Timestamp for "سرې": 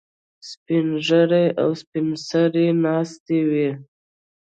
2.27-2.67